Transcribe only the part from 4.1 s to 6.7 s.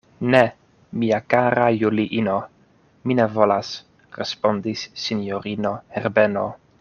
respondis sinjorino Herbeno.